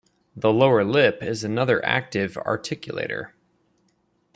The 0.35 0.51
lower 0.51 0.83
lip 0.83 1.21
is 1.21 1.43
another 1.43 1.79
active 1.85 2.33
articulator. 2.33 3.33